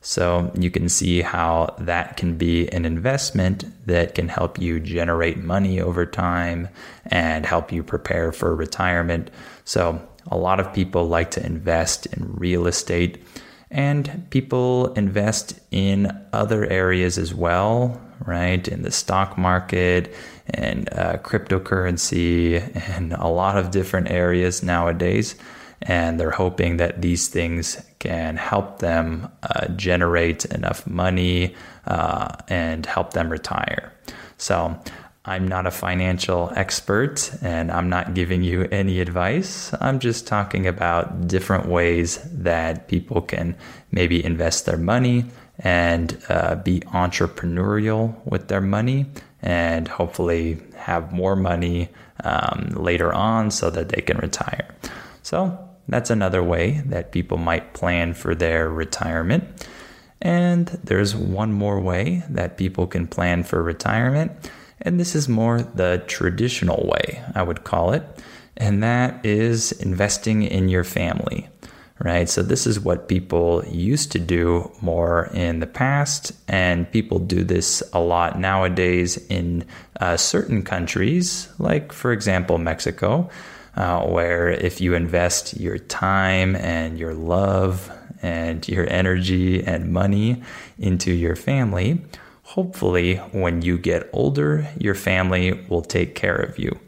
So 0.00 0.52
you 0.54 0.70
can 0.70 0.90
see 0.90 1.22
how 1.22 1.74
that 1.78 2.18
can 2.18 2.36
be 2.36 2.68
an 2.68 2.84
investment 2.84 3.64
that 3.86 4.14
can 4.14 4.28
help 4.28 4.58
you 4.58 4.78
generate 4.78 5.38
money 5.38 5.80
over 5.80 6.04
time 6.04 6.68
and 7.06 7.46
help 7.46 7.72
you 7.72 7.82
prepare 7.82 8.30
for 8.30 8.54
retirement. 8.54 9.30
So 9.64 10.06
a 10.30 10.36
lot 10.36 10.60
of 10.60 10.74
people 10.74 11.08
like 11.08 11.30
to 11.32 11.44
invest 11.44 12.06
in 12.06 12.34
real 12.34 12.66
estate 12.66 13.24
and 13.70 14.26
people 14.28 14.92
invest 14.92 15.58
in 15.70 16.12
other 16.32 16.66
areas 16.66 17.16
as 17.16 17.34
well 17.34 18.00
right? 18.24 18.66
In 18.66 18.82
the 18.82 18.90
stock 18.90 19.36
market 19.38 20.14
and 20.48 20.88
uh, 20.92 21.18
cryptocurrency 21.18 22.60
and 22.90 23.12
a 23.14 23.28
lot 23.28 23.56
of 23.56 23.70
different 23.70 24.10
areas 24.10 24.62
nowadays. 24.62 25.34
And 25.82 26.18
they're 26.18 26.30
hoping 26.30 26.78
that 26.78 27.02
these 27.02 27.28
things 27.28 27.84
can 27.98 28.36
help 28.36 28.78
them 28.78 29.30
uh, 29.42 29.68
generate 29.68 30.44
enough 30.46 30.86
money 30.86 31.54
uh, 31.86 32.36
and 32.48 32.86
help 32.86 33.12
them 33.12 33.30
retire. 33.30 33.92
So, 34.38 34.78
I'm 35.26 35.48
not 35.48 35.66
a 35.66 35.70
financial 35.70 36.52
expert 36.54 37.32
and 37.40 37.72
I'm 37.72 37.88
not 37.88 38.12
giving 38.12 38.42
you 38.42 38.68
any 38.70 39.00
advice. 39.00 39.72
I'm 39.80 39.98
just 39.98 40.26
talking 40.26 40.66
about 40.66 41.26
different 41.26 41.66
ways 41.66 42.18
that 42.30 42.88
people 42.88 43.22
can 43.22 43.56
maybe 43.90 44.22
invest 44.22 44.66
their 44.66 44.76
money 44.76 45.24
and 45.58 46.18
uh, 46.28 46.56
be 46.56 46.80
entrepreneurial 46.80 48.14
with 48.26 48.48
their 48.48 48.60
money 48.60 49.06
and 49.42 49.88
hopefully 49.88 50.58
have 50.76 51.12
more 51.12 51.36
money 51.36 51.88
um, 52.24 52.70
later 52.74 53.12
on 53.12 53.50
so 53.50 53.70
that 53.70 53.90
they 53.90 54.00
can 54.00 54.18
retire. 54.18 54.74
So 55.22 55.58
that's 55.88 56.10
another 56.10 56.42
way 56.42 56.82
that 56.86 57.12
people 57.12 57.38
might 57.38 57.74
plan 57.74 58.14
for 58.14 58.34
their 58.34 58.70
retirement. 58.70 59.68
And 60.20 60.68
there's 60.82 61.14
one 61.14 61.52
more 61.52 61.80
way 61.80 62.22
that 62.30 62.56
people 62.56 62.86
can 62.86 63.06
plan 63.06 63.44
for 63.44 63.62
retirement. 63.62 64.32
And 64.80 64.98
this 64.98 65.14
is 65.14 65.28
more 65.28 65.62
the 65.62 66.02
traditional 66.06 66.86
way, 66.86 67.22
I 67.34 67.42
would 67.42 67.64
call 67.64 67.92
it. 67.92 68.02
And 68.56 68.82
that 68.82 69.24
is 69.26 69.72
investing 69.72 70.42
in 70.42 70.68
your 70.68 70.84
family 70.84 71.48
right? 71.98 72.28
So, 72.28 72.42
this 72.42 72.66
is 72.66 72.80
what 72.80 73.08
people 73.08 73.64
used 73.66 74.12
to 74.12 74.18
do 74.18 74.70
more 74.80 75.30
in 75.32 75.60
the 75.60 75.66
past, 75.66 76.32
and 76.48 76.90
people 76.90 77.18
do 77.18 77.44
this 77.44 77.82
a 77.92 78.00
lot 78.00 78.38
nowadays 78.38 79.16
in 79.28 79.64
uh, 80.00 80.16
certain 80.16 80.62
countries, 80.62 81.48
like, 81.58 81.92
for 81.92 82.12
example, 82.12 82.58
Mexico, 82.58 83.30
uh, 83.76 84.04
where 84.06 84.50
if 84.50 84.80
you 84.80 84.94
invest 84.94 85.58
your 85.58 85.78
time 85.78 86.56
and 86.56 86.98
your 86.98 87.14
love 87.14 87.90
and 88.22 88.66
your 88.68 88.88
energy 88.90 89.62
and 89.62 89.92
money 89.92 90.42
into 90.78 91.12
your 91.12 91.36
family, 91.36 92.00
hopefully, 92.42 93.16
when 93.32 93.62
you 93.62 93.78
get 93.78 94.08
older, 94.12 94.68
your 94.78 94.94
family 94.94 95.52
will 95.68 95.82
take 95.82 96.14
care 96.14 96.36
of 96.36 96.58
you 96.58 96.78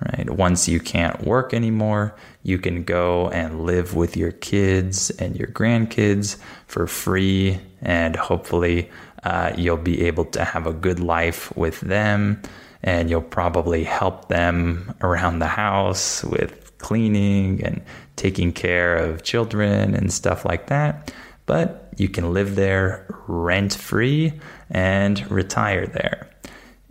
right? 0.00 0.28
Once 0.30 0.68
you 0.68 0.80
can't 0.80 1.24
work 1.24 1.54
anymore, 1.54 2.14
you 2.42 2.58
can 2.58 2.84
go 2.84 3.28
and 3.30 3.64
live 3.64 3.94
with 3.94 4.16
your 4.16 4.32
kids 4.32 5.10
and 5.10 5.36
your 5.36 5.48
grandkids 5.48 6.36
for 6.66 6.86
free, 6.86 7.60
and 7.80 8.16
hopefully, 8.16 8.90
uh, 9.22 9.52
you'll 9.56 9.76
be 9.76 10.02
able 10.02 10.24
to 10.26 10.44
have 10.44 10.66
a 10.66 10.72
good 10.72 11.00
life 11.00 11.54
with 11.56 11.80
them. 11.80 12.42
And 12.82 13.08
you'll 13.08 13.22
probably 13.22 13.82
help 13.82 14.28
them 14.28 14.94
around 15.00 15.38
the 15.38 15.46
house 15.46 16.22
with 16.22 16.76
cleaning 16.76 17.64
and 17.64 17.82
taking 18.16 18.52
care 18.52 18.94
of 18.96 19.22
children 19.22 19.94
and 19.94 20.12
stuff 20.12 20.44
like 20.44 20.66
that. 20.66 21.10
But 21.46 21.90
you 21.96 22.10
can 22.10 22.34
live 22.34 22.56
there 22.56 23.06
rent 23.26 23.72
free 23.72 24.34
and 24.70 25.30
retire 25.30 25.86
there. 25.86 26.28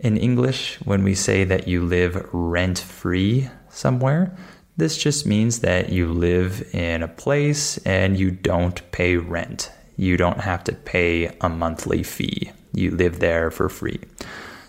In 0.04 0.18
English, 0.18 0.76
when 0.84 1.02
we 1.02 1.14
say 1.14 1.44
that 1.44 1.66
you 1.66 1.82
live 1.82 2.28
rent 2.30 2.78
free 2.78 3.48
somewhere, 3.70 4.36
this 4.76 4.98
just 4.98 5.24
means 5.24 5.60
that 5.60 5.88
you 5.88 6.12
live 6.12 6.62
in 6.74 7.02
a 7.02 7.08
place 7.08 7.78
and 7.86 8.18
you 8.18 8.30
don't 8.30 8.82
pay 8.92 9.16
rent. 9.16 9.72
You 9.96 10.18
don't 10.18 10.40
have 10.40 10.62
to 10.64 10.74
pay 10.74 11.34
a 11.40 11.48
monthly 11.48 12.02
fee. 12.02 12.52
You 12.74 12.90
live 12.90 13.20
there 13.20 13.50
for 13.50 13.70
free. 13.70 13.98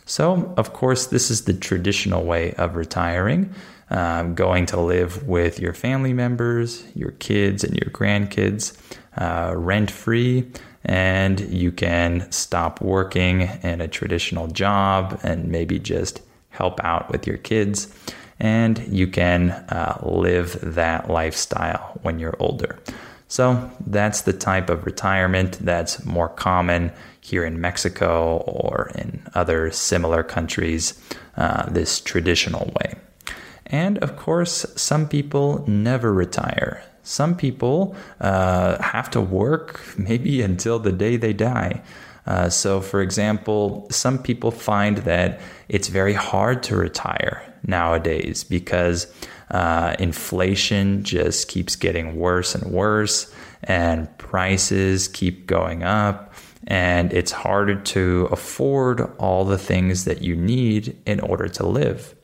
So, 0.05 0.53
of 0.55 0.71
course, 0.71 1.07
this 1.07 1.29
is 1.29 1.43
the 1.43 1.53
traditional 1.53 2.23
way 2.23 2.53
of 2.53 2.77
retiring. 2.77 3.53
Um, 3.89 4.35
going 4.35 4.65
to 4.67 4.79
live 4.79 5.27
with 5.27 5.59
your 5.59 5.73
family 5.73 6.13
members, 6.13 6.85
your 6.95 7.11
kids, 7.11 7.65
and 7.65 7.75
your 7.75 7.91
grandkids 7.91 8.77
uh, 9.17 9.53
rent 9.53 9.91
free 9.91 10.49
and 10.85 11.39
you 11.39 11.71
can 11.71 12.31
stop 12.31 12.79
working 12.79 13.41
in 13.63 13.81
a 13.81 13.87
traditional 13.87 14.47
job 14.47 15.19
and 15.23 15.49
maybe 15.49 15.79
just 15.79 16.21
help 16.49 16.79
out 16.83 17.11
with 17.11 17.27
your 17.27 17.37
kids. 17.37 17.93
And 18.39 18.79
you 18.87 19.07
can 19.07 19.51
uh, 19.51 19.99
live 20.03 20.59
that 20.61 21.09
lifestyle 21.09 21.99
when 22.01 22.19
you're 22.19 22.35
older. 22.39 22.79
So 23.27 23.71
that's 23.87 24.21
the 24.21 24.33
type 24.33 24.69
of 24.69 24.85
retirement 24.85 25.57
that's 25.61 26.05
more 26.05 26.29
common 26.29 26.91
here 27.21 27.43
in 27.43 27.59
Mexico 27.59 28.37
or 28.37 28.91
in 28.95 29.25
other 29.33 29.71
similar 29.71 30.21
countries, 30.21 30.93
uh, 31.35 31.67
this 31.69 31.99
traditional 31.99 32.71
way. 32.79 32.95
And 33.65 33.97
of 33.99 34.15
course, 34.15 34.65
some 34.75 35.09
people 35.09 35.65
never 35.67 36.13
retire. 36.13 36.83
Some 37.05 37.37
people 37.37 37.95
uh, 38.19 38.81
have 38.81 39.11
to 39.11 39.21
work 39.21 39.79
maybe 39.95 40.41
until 40.41 40.79
the 40.79 40.91
day 40.91 41.17
they 41.17 41.33
die. 41.33 41.83
Uh, 42.25 42.49
so, 42.49 42.81
for 42.81 43.01
example, 43.01 43.87
some 43.91 44.17
people 44.17 44.49
find 44.49 44.97
that 44.97 45.39
it's 45.69 45.87
very 45.87 46.13
hard 46.13 46.63
to 46.63 46.75
retire 46.75 47.53
nowadays 47.67 48.43
because 48.43 49.13
uh, 49.51 49.95
inflation 49.99 51.03
just 51.03 51.47
keeps 51.47 51.75
getting 51.75 52.15
worse 52.15 52.55
and 52.55 52.71
worse, 52.71 53.31
and 53.63 54.17
prices 54.17 55.07
keep 55.07 55.45
going 55.45 55.83
up, 55.83 56.33
and 56.65 57.13
it's 57.13 57.31
harder 57.31 57.75
to 57.75 58.27
afford 58.31 59.01
all 59.19 59.45
the 59.45 59.59
things 59.59 60.05
that 60.05 60.23
you 60.23 60.35
need 60.35 60.97
in 61.05 61.19
order 61.19 61.47
to 61.47 61.67
live. 61.67 62.15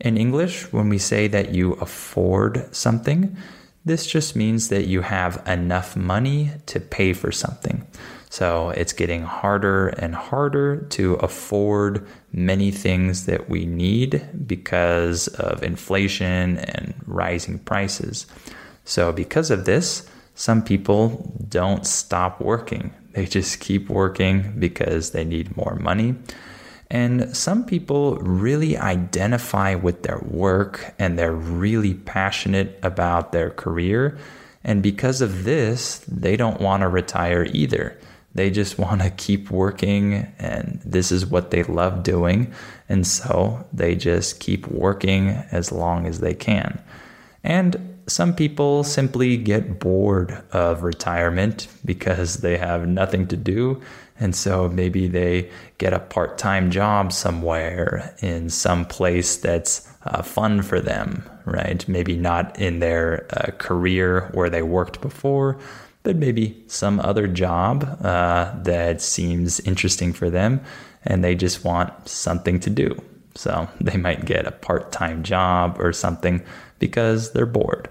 In 0.00 0.16
English, 0.16 0.72
when 0.72 0.88
we 0.88 0.98
say 0.98 1.28
that 1.28 1.54
you 1.54 1.74
afford 1.74 2.74
something, 2.74 3.36
this 3.84 4.06
just 4.06 4.34
means 4.34 4.68
that 4.68 4.86
you 4.86 5.02
have 5.02 5.42
enough 5.46 5.96
money 5.96 6.50
to 6.66 6.80
pay 6.80 7.12
for 7.12 7.30
something. 7.30 7.86
So 8.30 8.70
it's 8.70 8.92
getting 8.92 9.22
harder 9.22 9.88
and 9.88 10.14
harder 10.14 10.78
to 10.90 11.14
afford 11.14 12.06
many 12.32 12.70
things 12.72 13.26
that 13.26 13.48
we 13.48 13.64
need 13.64 14.26
because 14.46 15.28
of 15.28 15.62
inflation 15.62 16.58
and 16.58 16.94
rising 17.06 17.60
prices. 17.60 18.26
So, 18.84 19.12
because 19.12 19.50
of 19.50 19.64
this, 19.64 20.08
some 20.34 20.62
people 20.62 21.32
don't 21.48 21.86
stop 21.86 22.40
working. 22.40 22.92
They 23.12 23.26
just 23.26 23.60
keep 23.60 23.88
working 23.88 24.58
because 24.58 25.12
they 25.12 25.24
need 25.24 25.56
more 25.56 25.76
money. 25.76 26.16
And 26.90 27.36
some 27.36 27.64
people 27.64 28.16
really 28.16 28.76
identify 28.76 29.74
with 29.74 30.02
their 30.02 30.18
work 30.18 30.94
and 30.98 31.18
they're 31.18 31.32
really 31.32 31.94
passionate 31.94 32.78
about 32.82 33.32
their 33.32 33.50
career. 33.50 34.18
And 34.62 34.82
because 34.82 35.20
of 35.20 35.44
this, 35.44 35.98
they 36.08 36.36
don't 36.36 36.60
want 36.60 36.82
to 36.82 36.88
retire 36.88 37.46
either. 37.52 37.98
They 38.34 38.50
just 38.50 38.78
want 38.78 39.00
to 39.02 39.10
keep 39.10 39.50
working, 39.50 40.26
and 40.40 40.80
this 40.84 41.12
is 41.12 41.24
what 41.24 41.52
they 41.52 41.62
love 41.62 42.02
doing. 42.02 42.52
And 42.88 43.06
so 43.06 43.64
they 43.72 43.94
just 43.94 44.40
keep 44.40 44.66
working 44.66 45.28
as 45.52 45.70
long 45.70 46.06
as 46.06 46.18
they 46.18 46.34
can. 46.34 46.82
And 47.44 47.96
some 48.06 48.34
people 48.34 48.82
simply 48.82 49.36
get 49.36 49.78
bored 49.78 50.42
of 50.52 50.82
retirement 50.82 51.68
because 51.84 52.38
they 52.38 52.58
have 52.58 52.88
nothing 52.88 53.28
to 53.28 53.36
do. 53.36 53.80
And 54.18 54.34
so 54.34 54.68
maybe 54.68 55.08
they 55.08 55.50
get 55.78 55.92
a 55.92 55.98
part 55.98 56.38
time 56.38 56.70
job 56.70 57.12
somewhere 57.12 58.14
in 58.20 58.48
some 58.48 58.84
place 58.84 59.36
that's 59.36 59.88
uh, 60.06 60.22
fun 60.22 60.62
for 60.62 60.80
them, 60.80 61.28
right? 61.44 61.86
Maybe 61.88 62.16
not 62.16 62.58
in 62.58 62.78
their 62.78 63.26
uh, 63.30 63.50
career 63.58 64.30
where 64.34 64.50
they 64.50 64.62
worked 64.62 65.00
before, 65.00 65.58
but 66.04 66.16
maybe 66.16 66.62
some 66.68 67.00
other 67.00 67.26
job 67.26 67.98
uh, 68.04 68.54
that 68.62 69.00
seems 69.00 69.58
interesting 69.60 70.12
for 70.12 70.30
them 70.30 70.60
and 71.04 71.22
they 71.22 71.34
just 71.34 71.64
want 71.64 72.08
something 72.08 72.60
to 72.60 72.70
do. 72.70 73.02
So 73.34 73.68
they 73.80 73.96
might 73.96 74.24
get 74.24 74.46
a 74.46 74.52
part 74.52 74.92
time 74.92 75.22
job 75.22 75.76
or 75.80 75.92
something 75.92 76.42
because 76.78 77.32
they're 77.32 77.46
bored. 77.46 77.88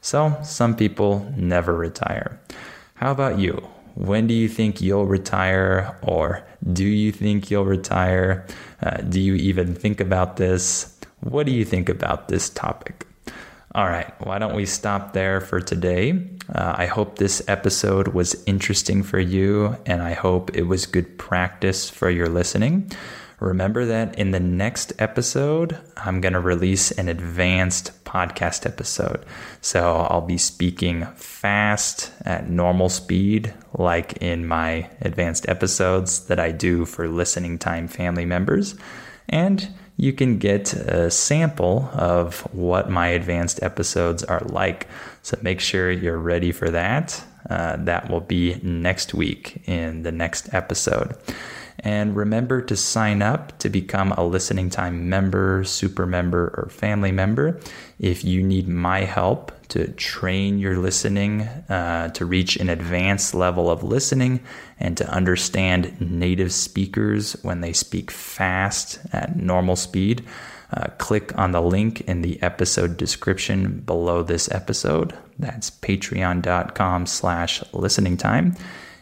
So 0.00 0.36
some 0.42 0.74
people 0.74 1.32
never 1.36 1.74
retire. 1.74 2.40
How 2.94 3.12
about 3.12 3.38
you? 3.38 3.68
When 3.94 4.26
do 4.26 4.34
you 4.34 4.48
think 4.48 4.80
you'll 4.80 5.06
retire, 5.06 5.98
or 6.02 6.44
do 6.72 6.84
you 6.84 7.12
think 7.12 7.50
you'll 7.50 7.64
retire? 7.64 8.46
Uh, 8.82 8.98
do 8.98 9.20
you 9.20 9.34
even 9.34 9.74
think 9.74 10.00
about 10.00 10.36
this? 10.36 10.96
What 11.20 11.46
do 11.46 11.52
you 11.52 11.64
think 11.64 11.88
about 11.88 12.28
this 12.28 12.48
topic? 12.50 13.06
All 13.72 13.86
right, 13.86 14.12
why 14.26 14.38
don't 14.38 14.56
we 14.56 14.66
stop 14.66 15.12
there 15.12 15.40
for 15.40 15.60
today? 15.60 16.26
Uh, 16.52 16.74
I 16.76 16.86
hope 16.86 17.18
this 17.18 17.40
episode 17.46 18.08
was 18.08 18.42
interesting 18.44 19.04
for 19.04 19.20
you, 19.20 19.76
and 19.86 20.02
I 20.02 20.14
hope 20.14 20.56
it 20.56 20.64
was 20.64 20.86
good 20.86 21.18
practice 21.18 21.88
for 21.88 22.10
your 22.10 22.28
listening. 22.28 22.90
Remember 23.40 23.86
that 23.86 24.18
in 24.18 24.32
the 24.32 24.40
next 24.40 24.92
episode, 24.98 25.78
I'm 25.96 26.20
going 26.20 26.34
to 26.34 26.40
release 26.40 26.90
an 26.92 27.08
advanced 27.08 28.04
podcast 28.04 28.66
episode. 28.66 29.24
So 29.62 30.06
I'll 30.10 30.20
be 30.20 30.36
speaking 30.36 31.06
fast 31.16 32.12
at 32.26 32.50
normal 32.50 32.90
speed, 32.90 33.54
like 33.72 34.18
in 34.18 34.46
my 34.46 34.90
advanced 35.00 35.48
episodes 35.48 36.26
that 36.26 36.38
I 36.38 36.52
do 36.52 36.84
for 36.84 37.08
listening 37.08 37.58
time 37.58 37.88
family 37.88 38.26
members. 38.26 38.76
And 39.28 39.68
you 39.96 40.12
can 40.12 40.38
get 40.38 40.74
a 40.74 41.10
sample 41.10 41.88
of 41.94 42.40
what 42.54 42.90
my 42.90 43.08
advanced 43.08 43.62
episodes 43.62 44.22
are 44.22 44.40
like. 44.40 44.86
So 45.22 45.38
make 45.40 45.60
sure 45.60 45.90
you're 45.90 46.18
ready 46.18 46.52
for 46.52 46.70
that. 46.70 47.22
Uh, 47.48 47.76
that 47.76 48.10
will 48.10 48.20
be 48.20 48.60
next 48.62 49.14
week 49.14 49.62
in 49.66 50.02
the 50.02 50.12
next 50.12 50.52
episode. 50.52 51.16
And 51.82 52.14
remember 52.14 52.60
to 52.62 52.76
sign 52.76 53.22
up 53.22 53.58
to 53.58 53.68
become 53.68 54.12
a 54.12 54.24
listening 54.24 54.68
time 54.68 55.08
member, 55.08 55.64
super 55.64 56.06
member, 56.06 56.52
or 56.56 56.68
family 56.70 57.10
member. 57.10 57.58
If 57.98 58.22
you 58.24 58.42
need 58.42 58.68
my 58.68 59.00
help 59.00 59.52
to 59.68 59.88
train 59.92 60.58
your 60.58 60.76
listening 60.76 61.42
uh, 61.42 62.08
to 62.08 62.26
reach 62.26 62.56
an 62.56 62.68
advanced 62.68 63.34
level 63.34 63.70
of 63.70 63.82
listening 63.82 64.40
and 64.78 64.96
to 64.96 65.08
understand 65.08 65.98
native 66.00 66.52
speakers 66.52 67.32
when 67.42 67.60
they 67.60 67.72
speak 67.72 68.10
fast 68.10 68.98
at 69.12 69.36
normal 69.36 69.76
speed, 69.76 70.26
uh, 70.72 70.88
click 70.98 71.36
on 71.38 71.52
the 71.52 71.62
link 71.62 72.00
in 72.02 72.22
the 72.22 72.40
episode 72.42 72.96
description 72.96 73.80
below 73.80 74.22
this 74.22 74.50
episode. 74.52 75.16
That's 75.38 75.70
patreon.com 75.70 77.06
slash 77.06 77.62
listening 77.72 78.16
time 78.16 78.56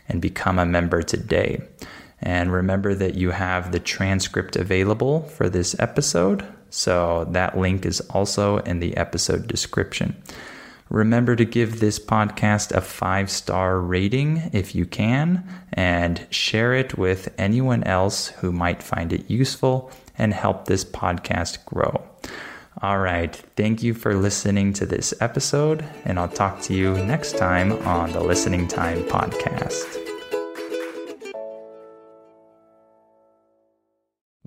and 0.08 0.22
become 0.22 0.58
a 0.58 0.66
member 0.66 1.02
today. 1.02 1.62
And 2.20 2.52
remember 2.52 2.94
that 2.94 3.14
you 3.14 3.30
have 3.30 3.72
the 3.72 3.80
transcript 3.80 4.56
available 4.56 5.22
for 5.22 5.48
this 5.48 5.78
episode. 5.78 6.44
So 6.70 7.26
that 7.30 7.56
link 7.56 7.86
is 7.86 8.00
also 8.10 8.58
in 8.58 8.80
the 8.80 8.96
episode 8.96 9.46
description. 9.46 10.16
Remember 10.90 11.36
to 11.36 11.44
give 11.44 11.80
this 11.80 11.98
podcast 11.98 12.72
a 12.72 12.80
five 12.80 13.30
star 13.30 13.78
rating 13.80 14.50
if 14.52 14.74
you 14.74 14.86
can, 14.86 15.46
and 15.72 16.26
share 16.30 16.74
it 16.74 16.96
with 16.96 17.32
anyone 17.38 17.84
else 17.84 18.28
who 18.28 18.52
might 18.52 18.82
find 18.82 19.12
it 19.12 19.30
useful 19.30 19.90
and 20.16 20.32
help 20.32 20.64
this 20.64 20.84
podcast 20.84 21.64
grow. 21.66 22.02
All 22.80 22.98
right. 22.98 23.34
Thank 23.56 23.82
you 23.82 23.92
for 23.92 24.14
listening 24.14 24.72
to 24.74 24.86
this 24.86 25.12
episode, 25.20 25.84
and 26.04 26.18
I'll 26.18 26.28
talk 26.28 26.62
to 26.62 26.74
you 26.74 26.94
next 27.04 27.36
time 27.36 27.72
on 27.86 28.12
the 28.12 28.20
Listening 28.20 28.68
Time 28.68 29.02
Podcast. 29.04 30.07